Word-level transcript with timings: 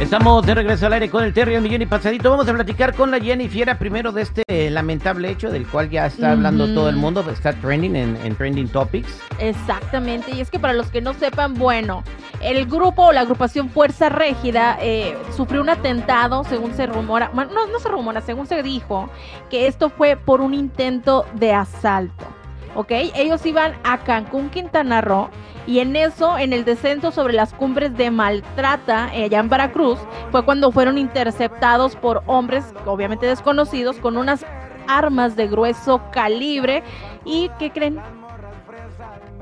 Estamos 0.00 0.44
de 0.44 0.54
regreso 0.54 0.84
al 0.84 0.92
aire 0.92 1.08
con 1.08 1.24
el 1.24 1.32
Terry, 1.32 1.54
el 1.54 1.62
millón 1.62 1.80
y 1.80 1.86
pasadito. 1.86 2.30
Vamos 2.30 2.46
a 2.46 2.52
platicar 2.52 2.94
con 2.94 3.10
la 3.10 3.18
Jenny 3.18 3.48
Fiera 3.48 3.78
primero 3.78 4.12
de 4.12 4.22
este 4.22 4.42
eh, 4.46 4.68
lamentable 4.70 5.30
hecho 5.30 5.50
del 5.50 5.66
cual 5.66 5.88
ya 5.88 6.04
está 6.04 6.32
hablando 6.32 6.66
todo 6.74 6.90
el 6.90 6.96
mundo, 6.96 7.24
está 7.30 7.54
trending 7.54 7.96
en, 7.96 8.16
en 8.16 8.36
Trending 8.36 8.68
Topics. 8.68 9.18
Exactamente, 9.38 10.32
y 10.32 10.40
es 10.42 10.50
que 10.50 10.58
para 10.58 10.74
los 10.74 10.88
que 10.88 11.00
no 11.00 11.14
sepan, 11.14 11.54
bueno, 11.54 12.04
el 12.42 12.66
grupo 12.66 13.06
o 13.06 13.12
la 13.12 13.22
agrupación 13.22 13.70
Fuerza 13.70 14.10
Régida 14.10 14.76
eh, 14.82 15.16
sufrió 15.34 15.62
un 15.62 15.70
atentado, 15.70 16.44
según 16.44 16.74
se 16.74 16.86
rumora, 16.86 17.30
bueno, 17.32 17.52
no, 17.54 17.66
no 17.66 17.78
se 17.78 17.88
rumora, 17.88 18.20
según 18.20 18.46
se 18.46 18.62
dijo, 18.62 19.08
que 19.48 19.66
esto 19.66 19.88
fue 19.88 20.16
por 20.16 20.42
un 20.42 20.52
intento 20.52 21.24
de 21.32 21.54
asalto. 21.54 22.35
¿Ok? 22.76 22.92
Ellos 23.14 23.44
iban 23.44 23.74
a 23.82 23.98
Cancún, 23.98 24.50
Quintana 24.50 25.00
Roo, 25.00 25.30
y 25.66 25.80
en 25.80 25.96
eso, 25.96 26.38
en 26.38 26.52
el 26.52 26.64
descenso 26.64 27.10
sobre 27.10 27.32
las 27.32 27.52
cumbres 27.52 27.96
de 27.96 28.12
Maltrata, 28.12 29.10
eh, 29.12 29.24
allá 29.24 29.40
en 29.40 29.48
Veracruz, 29.48 29.98
fue 30.30 30.44
cuando 30.44 30.70
fueron 30.70 30.96
interceptados 30.96 31.96
por 31.96 32.22
hombres, 32.26 32.64
obviamente 32.84 33.26
desconocidos, 33.26 33.96
con 33.96 34.16
unas 34.16 34.46
armas 34.86 35.34
de 35.34 35.48
grueso 35.48 36.00
calibre. 36.12 36.84
¿Y 37.24 37.50
qué 37.58 37.70
creen? 37.70 38.00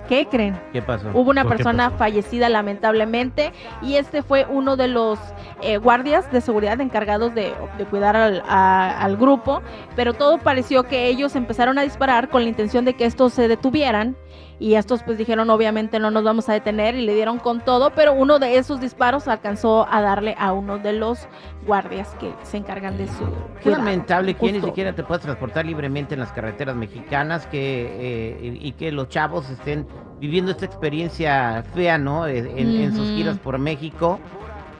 ¿Qué 0.08 0.27
creen? 0.27 0.60
¿Qué 0.72 0.83
pasó? 0.83 1.08
Hubo 1.14 1.30
una 1.30 1.42
¿Por 1.42 1.52
qué 1.52 1.56
persona 1.56 1.91
fallecida 1.91 2.48
lamentablemente 2.48 3.52
y 3.83 3.94
este 3.97 4.22
fue 4.22 4.46
uno 4.48 4.77
de 4.77 4.88
los 4.88 5.19
eh, 5.62 5.78
guardias 5.78 6.30
de 6.30 6.41
seguridad 6.41 6.80
encargados 6.80 7.34
de, 7.34 7.52
de 7.79 7.84
cuidar 7.86 8.14
al, 8.17 8.42
a- 8.46 9.01
al 9.02 9.17
grupo, 9.17 9.62
pero 9.96 10.12
todo 10.12 10.39
pareció 10.39 10.83
que 10.84 11.06
ellos 11.08 11.36
empezaron 11.36 11.79
a 11.79 11.83
disparar 11.83 12.29
con 12.29 12.42
la 12.42 12.48
intención 12.48 12.84
de 12.84 12.95
que 12.95 13.06
estos 13.06 13.33
se 13.33 13.48
detuvieran 13.48 14.17
y 14.61 14.74
estos 14.74 15.02
pues 15.02 15.18
dijeron 15.18 15.50
obviamente 15.50 15.98
no 15.98 16.11
nos 16.11 16.22
vamos 16.22 16.48
a 16.48 16.52
detener 16.52 16.95
y 16.95 17.05
le 17.05 17.14
dieron 17.14 17.39
con 17.39 17.61
todo, 17.61 17.90
pero 17.90 18.12
uno 18.12 18.39
de 18.39 18.56
esos 18.56 18.80
disparos 18.80 19.27
alcanzó 19.28 19.86
a 19.90 20.00
darle 20.00 20.34
a 20.39 20.52
uno 20.52 20.78
de 20.78 20.92
los 20.92 21.27
guardias 21.67 22.14
que 22.20 22.33
se 22.42 22.58
encargan 22.58 22.96
de 22.96 23.08
su 23.08 23.24
Qué 23.62 23.62
cuidado. 23.64 23.84
lamentable 23.84 24.34
que 24.34 24.52
ni 24.52 24.61
siquiera 24.61 24.94
te 24.94 25.02
puedas 25.02 25.23
transportar 25.23 25.67
libremente 25.67 26.14
en 26.14 26.20
las 26.20 26.33
carreteras 26.33 26.77
mexicanas 26.77 27.46
que, 27.46 27.58
eh, 27.98 28.58
y, 28.61 28.73
que 28.73 28.92
los 28.92 29.08
chavos 29.08 29.50
estén 29.50 29.86
viviendo 30.20 30.52
esta 30.52 30.67
experiencia 30.67 31.64
fea, 31.74 31.98
¿no? 31.98 32.27
Eh, 32.27 32.39
En, 32.56 32.70
en 32.80 32.94
sus 32.94 33.08
giras 33.08 33.39
por 33.39 33.58
México. 33.58 34.20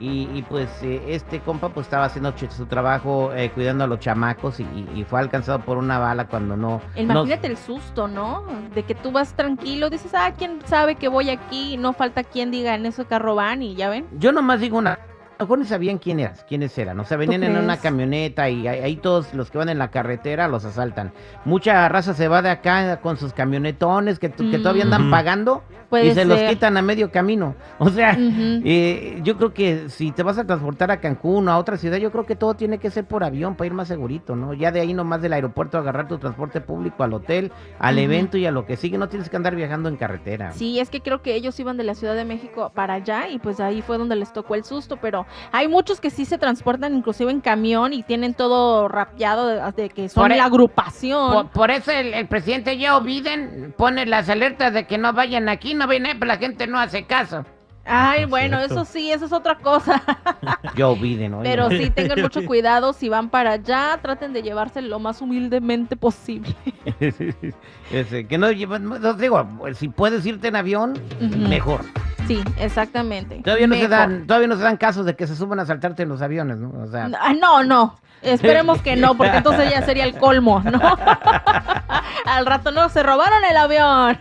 Y, 0.04 0.28
y, 0.34 0.42
pues 0.42 0.69
eh, 0.82 1.03
este 1.09 1.41
compa 1.41 1.70
pues 1.70 1.87
estaba 1.87 2.04
haciendo 2.04 2.34
su 2.37 2.66
trabajo 2.66 3.32
eh, 3.34 3.50
cuidando 3.54 3.84
a 3.84 3.87
los 3.87 4.00
chamacos 4.00 4.60
y, 4.60 4.65
y- 4.94 5.04
fue 5.04 5.19
alcanzado 5.20 5.60
por 5.60 5.78
una 5.78 5.98
bala 5.98 6.26
cuando 6.26 6.56
no... 6.56 6.81
no- 6.97 7.00
Imagínate 7.00 7.47
el 7.47 7.56
susto, 7.56 8.06
¿no? 8.06 8.43
De 8.75 8.82
que 8.82 8.94
tú 8.94 9.12
vas 9.12 9.32
tranquilo, 9.34 9.88
dices, 9.88 10.12
ah, 10.14 10.32
¿quién 10.37 10.59
sabe 10.66 10.97
que 10.97 11.09
voy 11.09 11.31
aquí? 11.31 11.75
Y 11.75 11.76
no 11.78 11.93
falta 11.94 12.22
quien 12.22 12.50
diga 12.50 12.75
en 12.75 12.84
ese 12.87 13.04
carro 13.06 13.34
van 13.34 13.62
y 13.62 13.75
ya 13.76 13.88
ven. 13.88 14.06
Yo 14.19 14.31
nomás 14.32 14.60
digo 14.60 14.76
una. 14.78 14.98
Mejor 15.39 15.59
ni 15.59 15.65
sabían 15.65 15.99
quién 15.99 16.21
eras, 16.21 16.45
quiénes 16.49 16.77
eran. 16.78 16.99
O 17.00 17.05
sea, 17.05 17.17
venían 17.17 17.43
en 17.43 17.56
una 17.56 17.78
camioneta 17.78 18.49
y 18.49 18.67
ahí, 18.69 18.97
todos 18.97 19.34
los 19.34 19.50
que 19.50 19.59
van 19.59 19.69
en 19.69 19.78
la 19.78 19.91
carretera 19.91 20.49
los 20.49 20.65
asaltan. 20.65 21.12
Mucha 21.45 21.89
raza 21.89 22.15
se 22.15 22.28
va 22.28 22.43
de 22.43 22.50
acá 22.50 23.00
con 23.00 23.17
sus 23.17 23.33
camionetones 23.33 24.19
que, 24.19 24.31
que 24.31 24.59
todavía 24.59 24.84
andan 24.84 25.11
pagando 25.11 25.62
Puede 25.89 26.06
y 26.06 26.15
se 26.15 26.25
los 26.25 26.41
quitan 26.41 26.77
a 26.77 26.83
medio 26.83 27.11
camino. 27.11 27.55
O 27.78 27.89
sea, 27.91 28.17
eh, 28.19 29.21
yo 29.23 29.37
creo 29.37 29.53
que 29.53 29.89
si 29.89 30.12
te 30.12 30.23
vas 30.23 30.39
a 30.39 30.47
transportar 30.47 30.91
a 30.91 31.00
Cancún 31.00 31.49
o 31.49 31.53
a 31.53 31.59
otra 31.59 31.77
ciudad, 31.77 31.99
yo 31.99 32.11
creo 32.11 32.25
que 32.27 32.37
todo 32.37 32.55
tiene 32.55 32.78
que 32.78 32.91
ser 32.91 33.05
por 33.05 33.25
avión 33.25 33.55
para 33.55 33.67
ir 33.67 33.75
más 33.75 33.89
segurito, 33.89 34.37
¿no? 34.37 34.55
Ya 34.55 34.73
de 34.73 34.81
ahí 34.81 34.94
nomás 34.94 35.23
del 35.23 35.33
aeropuerto 35.33 35.78
agarrar 35.78 36.09
tu 36.09 36.19
transporte 36.19 36.61
público 36.61 37.03
al 37.03 37.12
hotel, 37.12 37.53
al 37.78 37.99
evento 37.99 38.39
y 38.39 38.47
a 38.47 38.50
lo 38.50 38.67
que 38.67 38.77
sigue. 38.77 38.99
No 38.99 39.09
tienes 39.09 39.28
que 39.28 39.37
andar 39.37 39.55
viajando 39.55 39.89
en 39.89 39.97
carretera. 39.97 40.53
Sí, 40.53 40.81
es 40.81 40.91
que 40.91 41.00
creo 41.00 41.23
que 41.23 41.34
ellos 41.34 41.59
iban 41.61 41.77
de 41.77 41.84
la 41.84 41.94
Ciudad 41.94 42.15
de 42.15 42.25
México 42.25 42.73
para 42.75 42.94
allá 42.94 43.28
y 43.28 43.39
pues 43.39 43.61
ahí 43.61 43.83
fue 43.83 43.99
donde 43.99 44.17
les 44.17 44.33
tocó 44.33 44.55
el 44.55 44.65
susto, 44.65 44.99
pero 45.00 45.24
hay 45.53 45.69
muchos 45.69 46.01
que 46.01 46.11
sí 46.11 46.25
se 46.25 46.39
transportan 46.39 46.95
inclusive 46.95 47.31
en 47.31 47.41
camión 47.41 47.93
y 47.93 48.03
tienen 48.03 48.35
todo 48.35 48.89
rapeado 48.89 49.47
de, 49.47 49.73
de 49.73 49.89
que 49.91 50.09
son 50.09 50.23
Por 50.23 50.33
e- 50.33 50.37
la 50.37 50.45
agrupación. 50.45 51.33
Por, 51.33 51.49
por 51.51 51.71
eso 51.71 51.91
el, 51.91 52.15
el 52.15 52.27
presidente 52.29 52.79
Joe 52.81 53.03
Biden 53.03 53.75
pone 53.77 54.07
las 54.07 54.29
alertas 54.29 54.73
de 54.75 54.87
que 54.87 54.99
no 54.99 55.12
vayan 55.12 55.49
aquí, 55.49 55.75
no 55.75 55.87
vienen, 55.87 56.19
pero 56.19 56.29
la 56.29 56.39
gente 56.39 56.67
no 56.67 56.79
hace 56.79 57.05
caso. 57.05 57.45
Ay, 57.87 58.23
Es 58.23 58.31
bueno, 58.31 58.57
cierto. 58.57 58.75
eso 58.77 58.85
sí, 58.87 59.12
eso 59.12 59.27
es 59.27 59.33
otra 59.35 59.57
cosa. 59.57 60.03
Joe 60.79 60.95
Biden, 60.99 61.35
oye. 61.35 61.51
Pero 61.51 61.69
sí, 61.69 61.91
tengan 61.91 62.23
mucho 62.23 62.43
cuidado 62.47 62.95
si 62.95 63.11
van 63.11 63.29
para 63.29 63.53
allá, 63.53 63.99
traten 64.01 64.33
de 64.33 64.43
llevarse 64.43 64.81
lo 64.81 64.99
más 65.01 65.21
humildemente 65.21 65.95
posible. 65.95 66.55
Ese, 67.93 68.27
que 68.27 68.39
no 68.39 68.51
llevan, 68.51 68.85
no, 68.89 69.12
digo, 69.15 69.47
si 69.75 69.89
puedes 69.89 70.25
irte 70.25 70.49
en 70.49 70.56
avión, 70.56 70.95
Ujú. 71.21 71.37
mejor. 71.49 71.81
Sí, 72.27 72.43
exactamente. 72.59 73.41
Todavía 73.45 73.67
no 73.67 73.75
se 73.75 73.89
dan, 73.89 74.27
todavía 74.27 74.49
no 74.49 74.57
se 74.57 74.62
dan 74.62 74.77
casos 74.77 75.05
de 75.07 75.15
que 75.15 75.27
se 75.27 75.37
suban 75.37 75.61
a 75.61 75.67
saltarte 75.67 76.03
en 76.05 76.09
los 76.09 76.23
aviones, 76.23 76.59
¿no? 76.59 76.71
O 76.83 76.87
sea, 76.87 77.09
Ah, 77.21 77.33
No, 77.35 77.62
no. 77.65 77.99
Esperemos 78.23 78.81
que 78.81 78.97
no, 78.97 79.17
porque 79.17 79.37
entonces 79.37 79.71
ya 79.71 79.83
sería 79.83 80.05
el 80.05 80.17
colmo, 80.17 80.61
¿no? 80.61 80.81
Al 82.25 82.47
rato 82.47 82.71
no, 82.71 82.89
se 82.89 83.03
robaron 83.03 83.45
el 83.51 83.57
avión. 83.57 84.19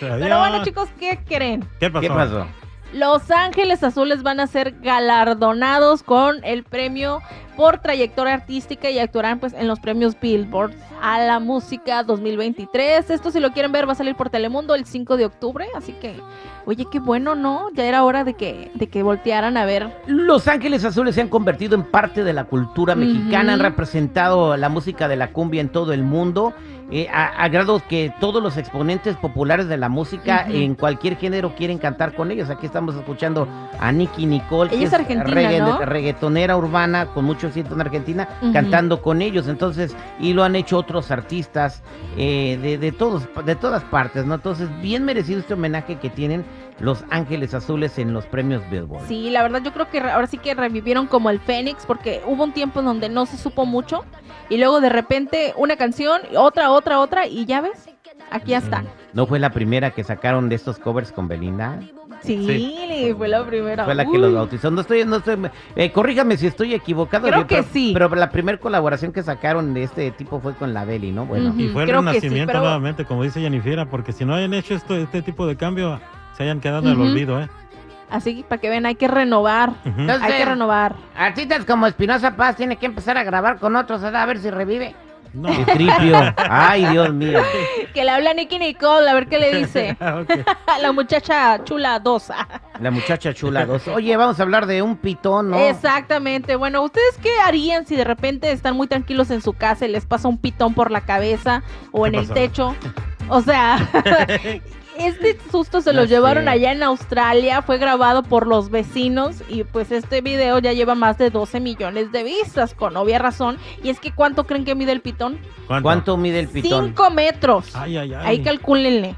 Pero 0.00 0.38
bueno, 0.40 0.64
chicos, 0.64 0.88
¿qué 0.98 1.20
creen? 1.24 1.64
¿Qué 1.78 1.88
pasó? 1.88 2.00
¿qué 2.00 2.08
pasó? 2.08 2.46
Los 2.92 3.30
Ángeles 3.30 3.82
Azules 3.84 4.22
van 4.22 4.40
a 4.40 4.46
ser 4.46 4.72
galardonados 4.80 6.02
con 6.02 6.42
el 6.44 6.64
premio 6.64 7.20
por 7.56 7.78
trayectoria 7.78 8.34
artística 8.34 8.90
y 8.90 8.98
actuarán 8.98 9.38
pues 9.40 9.52
en 9.54 9.66
los 9.66 9.80
premios 9.80 10.18
Billboard 10.20 10.72
a 11.02 11.18
la 11.18 11.40
música 11.40 12.02
2023. 12.02 13.10
Esto 13.10 13.30
si 13.30 13.40
lo 13.40 13.52
quieren 13.52 13.72
ver 13.72 13.88
va 13.88 13.92
a 13.92 13.96
salir 13.96 14.14
por 14.14 14.30
Telemundo 14.30 14.74
el 14.74 14.84
5 14.84 15.16
de 15.16 15.24
octubre, 15.24 15.66
así 15.74 15.92
que 15.92 16.14
oye, 16.66 16.84
qué 16.90 16.98
bueno, 17.00 17.34
¿no? 17.34 17.68
Ya 17.74 17.84
era 17.84 18.04
hora 18.04 18.24
de 18.24 18.34
que 18.34 18.70
de 18.74 18.88
que 18.88 19.02
voltearan 19.02 19.56
a 19.56 19.64
ver. 19.64 19.88
Los 20.06 20.48
Ángeles 20.48 20.84
Azules 20.84 21.14
se 21.14 21.20
han 21.20 21.28
convertido 21.28 21.74
en 21.74 21.84
parte 21.84 22.24
de 22.24 22.32
la 22.32 22.44
cultura 22.44 22.94
mexicana, 22.94 23.54
han 23.54 23.60
representado 23.60 24.56
la 24.56 24.68
música 24.68 25.08
de 25.08 25.16
la 25.16 25.32
cumbia 25.32 25.60
en 25.60 25.68
todo 25.68 25.92
el 25.92 26.02
mundo, 26.02 26.52
eh, 26.90 27.08
a, 27.12 27.26
a 27.42 27.48
grado 27.48 27.82
que 27.88 28.12
todos 28.20 28.42
los 28.42 28.56
exponentes 28.56 29.16
populares 29.16 29.68
de 29.68 29.76
la 29.76 29.88
música 29.88 30.46
en 30.48 30.74
cualquier 30.74 31.16
género 31.16 31.54
quieren 31.54 31.78
cantar 31.78 32.14
con 32.14 32.30
ellos. 32.30 32.50
Aquí 32.50 32.66
estamos 32.66 32.94
escuchando 32.96 33.48
a 33.78 33.92
Nicky 33.92 34.26
Nicole, 34.26 34.74
Ella 34.74 34.86
es 34.86 34.92
argentina, 34.92 35.58
¿no? 35.58 35.78
reggaetonera 35.78 36.56
urbana 36.56 37.06
con 37.06 37.24
mucho 37.24 37.45
éxito 37.48 37.74
en 37.74 37.80
Argentina, 37.80 38.28
cantando 38.52 39.02
con 39.02 39.22
ellos. 39.22 39.48
Entonces, 39.48 39.96
y 40.20 40.32
lo 40.32 40.44
han 40.44 40.56
hecho 40.56 40.78
otros 40.78 41.10
artistas 41.10 41.82
eh, 42.16 42.58
de, 42.60 42.78
de 42.78 42.92
todos, 42.92 43.28
de 43.44 43.56
todas 43.56 43.84
partes, 43.84 44.24
¿no? 44.26 44.34
Entonces, 44.34 44.68
bien 44.80 45.04
merecido 45.04 45.40
este 45.40 45.54
homenaje 45.54 45.96
que 45.96 46.10
tienen 46.10 46.44
los 46.80 47.04
Ángeles 47.10 47.54
Azules 47.54 47.98
en 47.98 48.12
los 48.12 48.26
premios 48.26 48.62
Billboard. 48.70 49.06
Sí, 49.06 49.30
la 49.30 49.42
verdad 49.42 49.62
yo 49.62 49.72
creo 49.72 49.88
que 49.90 50.00
ahora 50.00 50.26
sí 50.26 50.38
que 50.38 50.54
revivieron 50.54 51.06
como 51.06 51.30
el 51.30 51.40
Fénix 51.40 51.86
porque 51.86 52.22
hubo 52.26 52.44
un 52.44 52.52
tiempo 52.52 52.80
en 52.80 52.86
donde 52.86 53.08
no 53.08 53.26
se 53.26 53.36
supo 53.36 53.64
mucho 53.64 54.04
y 54.48 54.58
luego 54.58 54.80
de 54.80 54.88
repente 54.88 55.54
una 55.56 55.76
canción, 55.76 56.20
otra, 56.36 56.70
otra, 56.70 57.00
otra 57.00 57.26
y 57.26 57.46
ya 57.46 57.60
ves, 57.60 57.88
aquí 58.30 58.50
ya 58.50 58.58
están. 58.58 58.86
¿No 59.12 59.26
fue 59.26 59.38
la 59.38 59.50
primera 59.50 59.90
que 59.92 60.04
sacaron 60.04 60.48
de 60.48 60.56
estos 60.56 60.78
covers 60.78 61.12
con 61.12 61.28
Belinda? 61.28 61.80
Sí, 62.22 63.14
fue 63.16 63.28
la 63.28 63.44
primera. 63.44 63.84
Fue 63.84 63.94
la 63.94 64.04
que 64.04 64.10
Uy. 64.10 64.18
los 64.18 64.32
bautizó. 64.34 64.70
No 64.70 64.80
estoy, 64.80 65.04
no 65.04 65.16
estoy, 65.16 65.38
eh, 65.76 65.92
corríjame 65.92 66.36
si 66.36 66.46
estoy 66.46 66.74
equivocado. 66.74 67.28
Creo 67.28 67.40
yo, 67.42 67.46
que 67.46 67.56
pero, 67.56 67.68
sí. 67.72 67.90
Pero 67.92 68.08
la 68.14 68.30
primera 68.30 68.58
colaboración 68.58 69.12
que 69.12 69.22
sacaron 69.22 69.74
de 69.74 69.84
este 69.84 70.10
tipo 70.10 70.40
fue 70.40 70.54
con 70.54 70.74
la 70.74 70.84
Beli, 70.84 71.12
¿no? 71.12 71.26
Bueno. 71.26 71.54
Y 71.56 71.68
fue 71.68 71.84
el 71.84 71.88
Creo 71.88 72.00
que 72.02 72.08
sí, 72.08 72.14
renacimiento 72.14 72.46
pero- 72.52 72.60
nuevamente, 72.64 73.04
como 73.04 73.22
dice 73.22 73.40
Jennifer, 73.40 73.86
porque 73.88 74.12
si 74.12 74.24
no 74.24 74.34
hayan 74.34 74.54
hecho 74.54 74.74
esto, 74.74 74.96
este 74.96 75.22
tipo 75.22 75.46
de 75.46 75.56
cambio, 75.56 76.00
se 76.36 76.42
hayan 76.42 76.60
quedado 76.60 76.88
en 76.90 77.00
el 77.00 77.00
olvido, 77.10 77.40
¿eh? 77.40 77.48
Así 78.08 78.44
para 78.48 78.60
que 78.60 78.68
vean, 78.70 78.86
hay 78.86 78.94
que 78.94 79.08
renovar. 79.08 79.72
Entonces, 79.84 80.22
Hay 80.22 80.38
que 80.38 80.44
renovar. 80.44 80.94
artistas 81.16 81.64
como 81.64 81.86
Espinosa 81.88 82.36
Paz 82.36 82.54
tiene 82.56 82.76
que 82.76 82.86
empezar 82.86 83.16
a 83.18 83.24
grabar 83.24 83.58
con 83.58 83.74
otros, 83.74 84.02
a 84.04 84.26
ver 84.26 84.38
si 84.38 84.50
revive. 84.50 84.94
No. 85.36 85.50
Qué 85.66 85.72
tripio. 85.74 86.34
Ay, 86.36 86.86
Dios 86.86 87.12
mío. 87.12 87.40
Que 87.92 88.04
le 88.04 88.10
habla 88.10 88.30
a 88.30 88.34
Nicky 88.34 88.58
Nicole, 88.58 89.08
a 89.08 89.14
ver 89.14 89.28
qué 89.28 89.38
le 89.38 89.54
dice. 89.56 89.96
Ah. 90.06 90.22
La 90.80 90.92
muchacha 90.92 91.62
chula 91.64 91.98
2. 91.98 92.30
La 92.80 92.90
muchacha 92.90 93.32
chula 93.32 93.64
dos. 93.64 93.88
Oye, 93.88 94.16
vamos 94.16 94.38
a 94.38 94.42
hablar 94.42 94.66
de 94.66 94.82
un 94.82 94.96
pitón, 94.96 95.50
¿no? 95.50 95.58
Exactamente. 95.58 96.56
Bueno, 96.56 96.82
¿ustedes 96.82 97.18
qué 97.22 97.30
harían 97.44 97.86
si 97.86 97.96
de 97.96 98.04
repente 98.04 98.52
están 98.52 98.76
muy 98.76 98.86
tranquilos 98.86 99.30
en 99.30 99.40
su 99.42 99.52
casa 99.54 99.86
y 99.86 99.88
les 99.88 100.04
pasa 100.06 100.28
un 100.28 100.38
pitón 100.38 100.74
por 100.74 100.90
la 100.90 101.00
cabeza 101.00 101.62
o 101.92 102.02
¿Qué 102.02 102.08
en 102.08 102.14
el 102.16 102.20
pasó? 102.22 102.34
techo? 102.34 102.76
O 103.28 103.40
sea, 103.40 103.78
este 104.98 105.38
susto 105.50 105.80
se 105.80 105.92
lo 105.92 106.04
Ya 106.04 106.16
llevaron 106.16 106.44
sé. 106.44 106.50
allá 106.50 106.72
en 106.72 106.82
Australia, 106.82 107.62
fue 107.62 107.78
grabado 107.78 108.22
por 108.22 108.46
los 108.46 108.70
vecinos 108.70 109.42
y 109.48 109.64
pues 109.64 109.92
este 109.92 110.20
video 110.20 110.58
ya 110.58 110.72
lleva 110.72 110.94
más 110.94 111.18
de 111.18 111.30
12 111.30 111.60
millones 111.60 112.12
de 112.12 112.24
vistas, 112.24 112.74
con 112.74 112.96
obvia 112.96 113.18
razón. 113.18 113.58
Y 113.82 113.90
es 113.90 114.00
que 114.00 114.12
¿cuánto 114.12 114.44
creen 114.44 114.64
que 114.64 114.74
mide 114.74 114.92
el 114.92 115.00
pitón? 115.00 115.38
¿Cuánto 115.82 116.16
mide 116.16 116.40
el 116.40 116.48
pitón? 116.48 116.86
5 116.88 117.10
metros. 117.10 117.74
Ay, 117.74 117.96
ay, 117.96 118.14
ay. 118.14 118.22
Ahí 118.26 118.42
calcúlenle. 118.42 119.16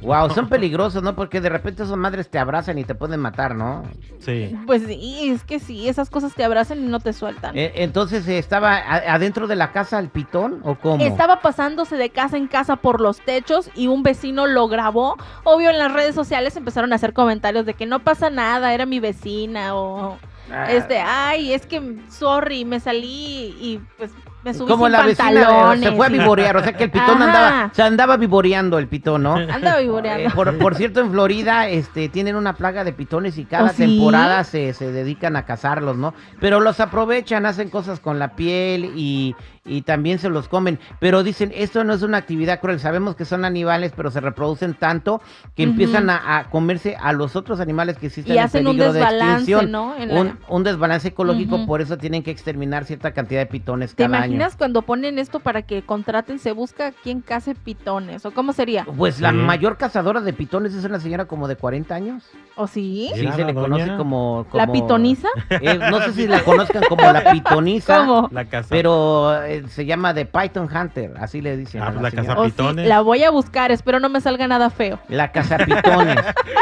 Wow, 0.00 0.30
son 0.30 0.48
peligrosos, 0.48 1.02
¿no? 1.02 1.16
Porque 1.16 1.40
de 1.40 1.48
repente 1.48 1.82
esas 1.82 1.96
madres 1.96 2.28
te 2.28 2.38
abrazan 2.38 2.78
y 2.78 2.84
te 2.84 2.94
pueden 2.94 3.20
matar, 3.20 3.54
¿no? 3.54 3.82
Sí. 4.18 4.56
Pues 4.66 4.82
sí, 4.82 5.30
es 5.30 5.42
que 5.44 5.58
sí, 5.58 5.88
esas 5.88 6.10
cosas 6.10 6.34
te 6.34 6.44
abrazan 6.44 6.78
y 6.78 6.86
no 6.86 7.00
te 7.00 7.12
sueltan. 7.12 7.56
Eh, 7.56 7.72
entonces, 7.76 8.28
¿estaba 8.28 8.76
adentro 8.76 9.46
de 9.46 9.56
la 9.56 9.72
casa 9.72 9.98
el 9.98 10.08
pitón 10.08 10.60
o 10.64 10.74
cómo? 10.76 11.04
Estaba 11.04 11.40
pasándose 11.40 11.96
de 11.96 12.10
casa 12.10 12.36
en 12.36 12.46
casa 12.46 12.76
por 12.76 13.00
los 13.00 13.20
techos 13.20 13.70
y 13.74 13.86
un 13.86 14.02
vecino 14.02 14.46
lo 14.46 14.68
grabó. 14.68 15.16
Obvio 15.44 15.70
en 15.70 15.78
las 15.78 15.92
redes 15.92 16.14
sociales 16.14 16.56
empezaron 16.56 16.92
a 16.92 16.96
hacer 16.96 17.12
comentarios 17.12 17.64
de 17.64 17.74
que 17.74 17.86
no 17.86 18.00
pasa 18.00 18.30
nada, 18.30 18.74
era 18.74 18.86
mi 18.86 19.00
vecina 19.00 19.74
o 19.74 20.18
Ah, 20.50 20.70
este, 20.70 20.98
ay, 20.98 21.52
es 21.52 21.66
que 21.66 21.98
sorry, 22.08 22.64
me 22.64 22.78
salí 22.78 23.56
y 23.60 23.80
pues 23.98 24.12
me 24.46 24.54
subí 24.54 24.68
Como 24.70 24.84
sin 24.84 24.92
la 24.92 25.02
vecina 25.02 25.30
de- 25.32 25.40
pantalones. 25.44 25.80
se 25.90 25.96
fue 25.96 26.06
a 26.06 26.08
vivorear, 26.08 26.56
o 26.56 26.62
sea 26.62 26.72
que 26.72 26.84
el 26.84 26.90
pitón 26.92 27.20
Ajá. 27.20 27.24
andaba, 27.24 27.70
se 27.74 27.82
andaba 27.82 28.16
vivoreando 28.16 28.78
el 28.78 28.86
pitón, 28.86 29.24
¿no? 29.24 29.34
Anda 29.34 29.80
Eh, 29.80 29.82
vivoreando. 29.82 30.30
por, 30.36 30.56
por 30.58 30.76
cierto, 30.76 31.00
en 31.00 31.10
Florida 31.10 31.68
este, 31.68 32.08
tienen 32.08 32.36
una 32.36 32.52
plaga 32.52 32.84
de 32.84 32.92
pitones 32.92 33.38
y 33.38 33.44
cada 33.44 33.64
¿Oh, 33.64 33.68
sí? 33.70 33.78
temporada 33.78 34.44
se, 34.44 34.72
se 34.72 34.92
dedican 34.92 35.34
a 35.34 35.44
cazarlos, 35.44 35.96
¿no? 35.96 36.14
Pero 36.38 36.60
los 36.60 36.78
aprovechan, 36.78 37.44
hacen 37.44 37.70
cosas 37.70 37.98
con 37.98 38.20
la 38.20 38.36
piel 38.36 38.92
y, 38.94 39.34
y 39.66 39.82
también 39.82 40.18
se 40.18 40.28
los 40.28 40.48
comen. 40.48 40.78
Pero 41.00 41.22
dicen, 41.22 41.52
esto 41.54 41.84
no 41.84 41.92
es 41.94 42.02
una 42.02 42.18
actividad 42.18 42.60
cruel. 42.60 42.80
Sabemos 42.80 43.16
que 43.16 43.24
son 43.24 43.44
animales, 43.44 43.92
pero 43.96 44.10
se 44.10 44.20
reproducen 44.20 44.74
tanto 44.74 45.20
que 45.54 45.62
Ujú. 45.64 45.72
empiezan 45.72 46.08
a, 46.10 46.38
a 46.38 46.44
comerse 46.50 46.96
a 47.00 47.12
los 47.12 47.36
otros 47.36 47.60
animales 47.60 47.98
que 47.98 48.06
existen 48.06 48.34
Y 48.34 48.38
en 48.38 48.44
hacen 48.44 48.66
un 48.66 48.72
peligro 48.76 48.92
de 48.92 48.98
desbalance, 49.00 49.34
extinción. 49.52 49.70
¿no? 49.70 49.94
La- 49.98 50.20
Un, 50.20 50.38
un 50.48 50.62
desbalance 50.64 51.08
ecológico, 51.08 51.56
Ujú. 51.56 51.66
por 51.66 51.80
eso 51.80 51.96
tienen 51.98 52.22
que 52.22 52.30
exterminar 52.30 52.84
cierta 52.84 53.12
cantidad 53.12 53.40
de 53.40 53.46
pitones 53.46 53.94
¿Te 53.94 54.04
cada 54.04 54.18
año. 54.18 54.26
imaginas 54.26 54.56
cuando 54.56 54.82
ponen 54.82 55.18
esto 55.18 55.40
para 55.40 55.62
que 55.62 55.82
contraten, 55.82 56.38
se 56.38 56.52
busca 56.52 56.92
quién 57.02 57.20
case 57.20 57.54
pitones? 57.54 58.24
¿O 58.26 58.30
cómo 58.32 58.52
sería? 58.52 58.84
Pues 58.96 59.20
la 59.20 59.30
Sí. 59.30 59.36
mayor 59.36 59.76
cazadora 59.76 60.20
de 60.20 60.32
pitones 60.32 60.74
es 60.74 60.84
una 60.84 61.00
señora 61.00 61.24
como 61.26 61.48
de 61.48 61.56
40 61.56 61.94
años. 61.94 62.24
¿O 62.54 62.66
sí? 62.66 63.10
Sí, 63.14 63.20
se 63.32 63.44
le 63.44 63.52
la 63.52 63.54
conoce 63.54 63.84
doña. 63.86 63.96
como, 63.98 64.46
¿La 64.52 64.66
como- 64.66 64.72
pitoniza? 64.72 65.28
Eh, 65.50 65.78
no 65.90 66.00
sé 66.00 66.12
si 66.12 66.26
la 66.26 66.42
conozcan 66.42 66.82
como 66.88 67.02
la 67.12 67.22
pitoniza. 67.32 67.98
¿Cómo? 67.98 68.28
La 68.32 68.44
casa. 68.46 68.68
Pero 68.70 69.42
eh, 69.44 69.55
se 69.68 69.84
llama 69.86 70.14
The 70.14 70.26
Python 70.26 70.68
Hunter, 70.74 71.12
así 71.18 71.40
le 71.40 71.56
dicen. 71.56 71.82
Ah, 71.82 71.86
a 71.88 71.90
pues 71.92 71.96
la 71.96 72.02
la 72.02 72.10
señora. 72.10 72.28
casa- 72.28 72.40
O 72.40 72.44
sí, 72.44 72.50
Pitones. 72.52 72.86
la 72.88 73.00
voy 73.00 73.22
a 73.24 73.30
buscar, 73.30 73.70
espero 73.72 74.00
no 74.00 74.08
me 74.08 74.20
salga 74.20 74.46
nada 74.48 74.70
feo. 74.70 74.98
La 75.08 75.32
cazapitones. 75.32 76.16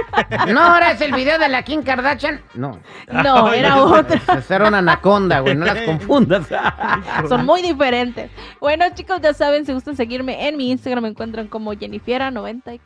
no, 0.52 0.61
ahora 0.61 0.93
es 0.93 1.00
el 1.00 1.12
video 1.14 1.38
de 1.38 1.49
la 1.49 1.62
Kim 1.62 1.82
Kardashian. 1.82 2.41
No, 2.55 2.79
No, 3.11 3.52
era 3.52 3.70
no. 3.70 3.85
otra. 3.87 4.20
era 4.49 4.69
una 4.69 4.79
anaconda, 4.79 5.41
güey, 5.41 5.55
no 5.55 5.67
las 5.67 5.81
confundas. 5.87 6.46
Son 7.29 7.44
muy 7.44 7.62
diferentes. 7.62 8.31
Bueno, 8.61 8.85
chicos, 8.94 9.20
ya 9.20 9.35
saben, 9.35 9.67
si 9.67 9.73
gustan 9.73 9.96
seguirme 9.96 10.49
en 10.49 10.56
mi 10.56 10.70
Instagram, 10.70 11.02
me 11.05 11.08
encuentran 11.11 11.46
como 11.49 11.73
Jennifiera94. 11.75 12.81